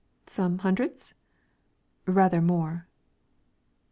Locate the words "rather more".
2.07-2.87